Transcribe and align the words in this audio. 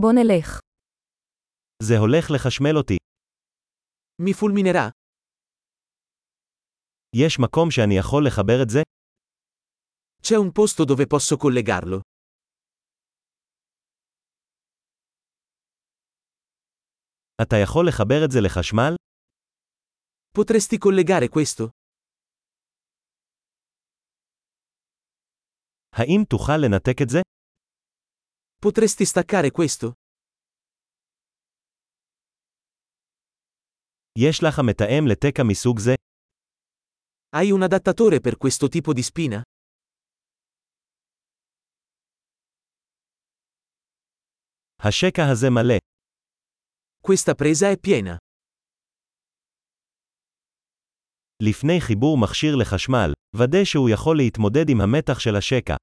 בוא 0.00 0.12
נלך. 0.12 0.60
זה 1.82 1.94
הולך 1.98 2.24
לחשמל 2.34 2.76
אותי. 2.76 2.96
Mi 4.22 4.32
fulminerà? 4.40 4.90
יש 7.16 7.38
מקום 7.40 7.70
שאני 7.70 7.94
יכול 7.98 8.26
לחבר 8.26 8.62
את 8.62 8.68
זה? 8.70 8.78
C'è 10.22 10.36
un 10.36 10.50
posto 10.52 10.84
dove 10.84 11.06
posso 11.06 11.36
collegarlo. 11.36 12.00
אתה 17.42 17.56
יכול 17.62 17.84
לחבר 17.88 18.24
את 18.24 18.30
זה 18.30 18.38
לחשמל? 18.46 18.94
Potresti 20.38 20.76
collegare 20.84 21.28
questo? 21.28 21.70
האם 25.92 26.24
תוכל 26.30 26.56
לנתק 26.56 27.02
את 27.02 27.08
זה? 27.08 27.18
Potresti 28.61 29.05
staccare 29.05 29.51
questo? 29.51 29.91
יש 34.17 34.43
לך 34.43 34.59
מתאם 34.69 35.07
לתקע 35.11 35.43
מסוג 35.43 35.79
זה? 35.79 35.95
Hai 37.35 37.51
un 37.51 37.63
adattatore 37.63 38.19
per 38.19 38.37
questo 38.37 38.67
tipo 38.67 38.93
di 38.93 39.03
spina? 39.03 39.41
השקע 44.79 45.21
הזה 45.31 45.49
מלא. 45.49 45.77
Questa 47.01 47.33
presa 47.35 47.71
è 47.71 47.77
piena. 47.87 48.17
לפני 51.43 51.81
חיבור 51.81 52.17
מכשיר 52.17 52.55
לחשמל, 52.55 53.13
ודא 53.35 53.63
שהוא 53.63 53.89
יכול 53.89 54.17
להתמודד 54.17 54.69
עם 54.69 54.81
המתח 54.81 55.19
של 55.19 55.35
השקע. 55.35 55.75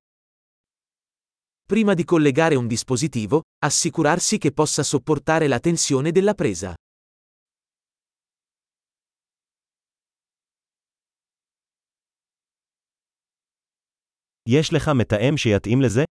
Prima 1.64 1.94
di 1.94 2.04
collegare 2.04 2.54
un 2.54 2.66
dispositivo, 2.66 3.42
assicurarsi 3.58 4.38
che 4.38 4.52
possa 4.52 4.82
sopportare 4.82 5.46
la 5.48 5.60
tensione 5.60 6.12
della 6.12 6.34
presa. 6.34 6.74
יש 14.48 14.72
לך 14.72 14.88
מתאם 14.98 15.36
שיתאים 15.36 15.80
לזה? 15.82 16.02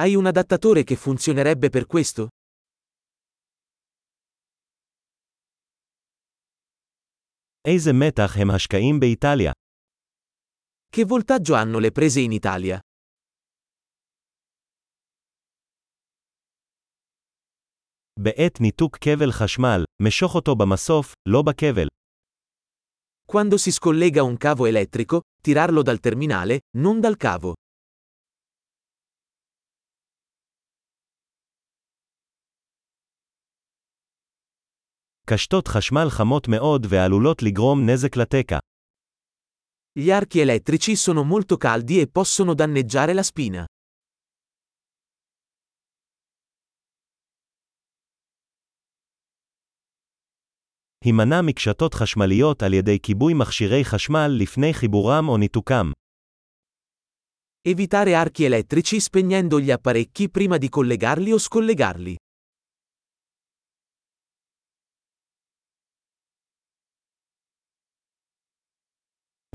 Hai 0.00 0.14
un 0.14 0.26
adattatore 0.26 0.84
che 0.84 0.96
funzionerebbe 0.96 1.68
per 1.70 1.86
questo? 1.86 2.28
איזה 7.68 7.90
מתח 7.92 8.36
הם 8.36 8.50
השקעים 8.50 9.00
באיטליה? 9.00 9.52
Che 10.96 11.04
voltaggio 11.04 11.54
hanno 11.54 11.78
le 11.78 11.90
prese 11.90 12.20
in 12.20 12.32
Italia? 12.32 12.78
בעת 18.18 18.60
ניתוק 18.60 18.98
כבל 19.00 19.32
חשמל, 19.32 19.84
משוך 20.02 20.34
אותו 20.34 20.54
במסוף, 20.56 21.14
לא 21.28 21.42
בכבל. 21.42 21.88
Quando 23.26 23.58
si 23.58 23.72
scollega 23.72 24.22
un 24.22 24.36
cavo 24.36 24.66
elettrico, 24.66 25.20
tirarlo 25.42 25.82
dal 25.82 25.98
terminale, 26.00 26.60
non 26.76 27.00
dal 27.00 27.16
cavo. 27.16 27.52
קשתות 35.26 35.68
חשמל 35.68 36.10
חמות 36.10 36.48
מאוד 36.48 36.86
ועלולות 36.88 37.42
לגרום 37.42 37.90
נזק 37.90 38.16
לתקע. 38.16 38.58
Gli 39.98 40.10
archi 40.10 40.40
elettrici 40.40 40.96
sono 40.96 41.22
molto 41.22 41.56
caldi 41.56 42.00
e 42.00 42.08
possono 42.08 42.54
danneggiare 42.54 43.12
la 43.14 43.22
spina. 43.22 43.64
הימנע 51.04 51.42
מקשתות 51.42 51.94
חשמליות 51.94 52.62
על 52.62 52.74
ידי 52.74 52.98
כיבוי 53.02 53.34
מכשירי 53.34 53.84
חשמל 53.84 54.28
לפני 54.40 54.74
חיבורם 54.74 55.28
או 55.28 55.36
ניתוקם. 55.36 55.90
Evitare 57.68 58.14
archi 58.14 58.44
elettrici 58.44 59.00
spegnendo 59.00 59.58
gli 59.58 59.70
apparecchi 59.70 60.30
prima 60.30 60.58
di 60.58 60.68
collegarli 60.68 61.32
o 61.32 61.38
scollegarli. 61.38 62.16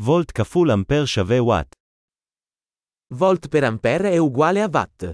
וולט 0.01 0.31
כפול 0.31 0.72
אמפר 0.72 1.05
שווה 1.05 1.44
וואט. 1.44 1.75
Volt 3.13 3.47
per 3.50 3.63
ampere 3.63 4.11
è 4.11 4.17
uguale 4.17 4.61
a 4.61 4.69
watt. 4.72 5.11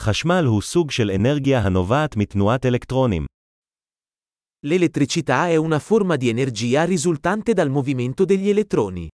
חשמל 0.00 0.44
הוא 0.46 0.62
סוג 0.62 0.90
של 0.90 1.10
אנרגיה 1.10 1.60
הנובעת 1.60 2.16
מתנועת 2.16 2.66
אלקטרונים. 2.66 3.26
L'elettricità 4.66 5.48
è 5.48 5.56
una 5.56 5.78
forma 5.78 6.16
di 6.16 6.28
energia 6.28 6.84
risultante 6.84 7.52
dal 7.52 7.70
movimento 7.70 8.24
degli 8.24 8.48
elettroni. 8.48 9.08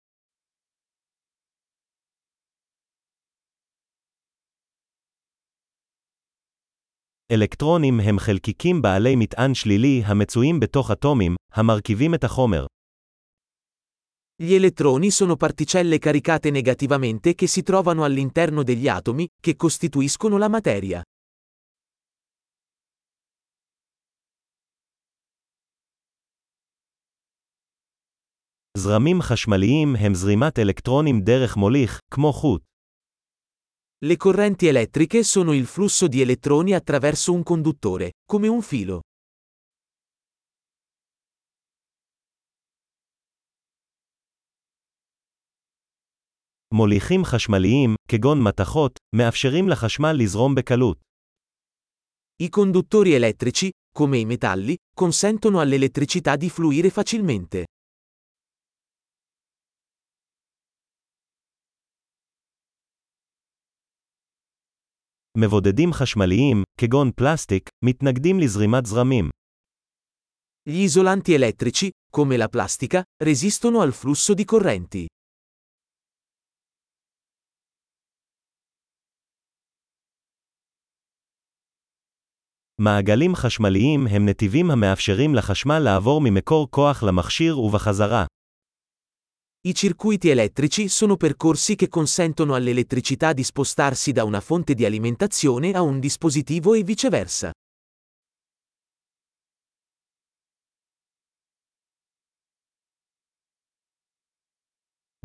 אלקטרונים 7.32 8.00
הם 8.00 8.18
חלקיקים 8.18 8.82
בעלי 8.82 9.16
מטען 9.16 9.54
שלילי 9.54 10.02
המצויים 10.06 10.60
בתוך 10.60 10.90
אטומים, 10.90 11.36
המרכיבים 11.52 12.14
את 12.14 12.24
החומר. 12.24 12.66
Gli 14.41 14.53
elettroni 14.53 15.11
sono 15.11 15.35
particelle 15.35 15.99
caricate 15.99 16.49
negativamente 16.49 17.35
che 17.35 17.45
si 17.45 17.61
trovano 17.61 18.05
all'interno 18.05 18.63
degli 18.63 18.87
atomi, 18.87 19.27
che 19.39 19.55
costituiscono 19.57 20.37
la 20.37 20.47
materia. 20.47 21.03
זרמים 28.77 29.21
חשמליים 29.21 29.95
הם 29.95 30.13
זרימת 30.13 30.59
אלקטרונים 30.59 31.21
דרך 31.21 31.57
מוליך, 31.57 31.99
כמו 32.11 32.33
חוט. 32.33 32.61
Le 34.05 34.15
correnti 34.15 34.67
elettriche 34.67 35.23
sono 35.23 35.53
il 35.53 35.65
flusso 35.65 36.07
di 36.07 36.21
elettroni 36.21 36.73
attraverso 36.73 37.33
un 37.33 37.43
conduttore, 37.43 38.13
come 38.25 38.47
un 38.47 38.61
filo. 38.61 39.01
מוליכים 46.73 47.23
חשמליים, 47.23 47.95
כגון 48.07 48.43
מתכות, 48.43 48.99
מאפשרים 49.15 49.69
לחשמל 49.69 50.11
לזרום 50.19 50.55
בקלות. 50.55 50.97
I 52.43 52.49
conduttori 52.49 53.13
elettrici, 53.13 53.69
come 53.93 54.17
i 54.17 54.25
metalli, 54.25 54.75
consentono 54.95 55.59
all'elettricità 55.59 56.35
di 56.35 56.49
fluire 56.49 56.89
facilmente. 56.89 57.63
מבודדים 65.37 65.93
חשמליים, 65.93 66.63
כגון 66.79 67.11
פלסטיק, 67.15 67.69
מתנגדים 67.85 68.39
לזרימת 68.39 68.85
זרמים. 68.85 69.29
Gli 70.69 70.81
isolanti 70.81 71.33
elettrici, 71.33 71.89
come 72.11 72.37
la 72.37 72.47
plastica, 72.47 73.03
resistono 73.23 73.81
al 73.81 73.93
flusso 73.93 74.33
di 74.33 74.45
correnti. 74.45 75.07
מעגלים 82.80 83.34
חשמליים 83.34 84.06
הם 84.06 84.28
נתיבים 84.28 84.70
המאפשרים 84.70 85.34
לחשמל 85.34 85.78
לעבור 85.78 86.20
ממקור 86.20 86.68
כוח 86.70 87.02
למכשיר 87.02 87.58
ובחזרה. 87.58 88.24
I 89.66 89.72
circuiti 89.72 90.28
elettrici 90.28 90.88
sono 90.88 91.16
percorsi 91.16 91.76
che 91.76 91.88
consentono 91.88 92.54
all'elettricità 92.54 93.32
di 93.32 93.44
spostarsi 93.44 94.12
da 94.12 94.24
una 94.24 94.40
fonte 94.40 94.74
di 94.74 94.84
alimentazione 94.84 95.70
a 95.72 95.80
un 95.82 96.00
dispositivo 96.00 96.74
e 96.74 96.82
viceversa. 96.82 97.50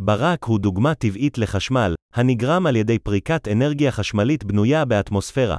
ברק 0.02 0.44
הוא 0.44 0.60
דוגמה 0.60 0.96
טבעית 0.96 1.38
לחשמל, 1.38 1.94
הנגרם 2.14 2.68
על 2.68 2.76
ידי 2.76 3.00
פריקת 3.00 3.48
אנרגיה 3.48 3.92
חשמלית 3.92 4.44
בנויה 4.44 4.86
באטמוספירה. 4.86 5.58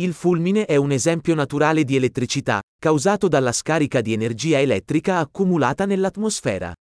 Il 0.00 0.12
fulmine 0.14 0.64
è 0.64 0.76
un 0.76 0.92
esempio 0.92 1.34
naturale 1.34 1.84
di 1.84 1.96
elettricità, 1.96 2.60
causato 2.78 3.28
dalla 3.28 3.52
scarica 3.52 4.00
di 4.00 4.12
energia 4.12 4.58
elettrica 4.58 5.18
accumulata 5.18 5.84
nell'atmosfera. 5.84 6.72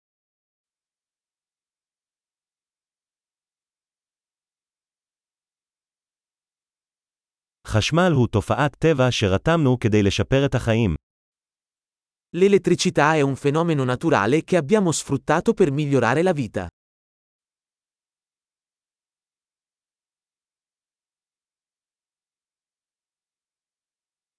חשמל 7.68 8.12
הוא 8.16 8.28
תופעת 8.28 8.76
טבע 8.76 9.08
שרתמנו 9.12 9.80
כדי 9.80 10.04
לשפר 10.04 10.46
את 10.46 10.56
החיים. 10.56 10.96
L'elettricità 12.36 13.16
è 13.16 13.22
un 13.22 13.36
fenomeno 13.36 13.84
naturale 13.84 14.44
che 14.44 14.56
abbiamo 14.56 14.92
sfruttato 14.92 15.54
per 15.54 15.72
migliorare 15.72 16.22
la 16.22 16.32
vita. 16.32 16.68